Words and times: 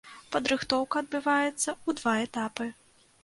Падрыхтоўка 0.35 1.03
адбываецца 1.03 1.69
ў 1.73 1.89
два 1.99 2.13
этапы. 2.25 2.69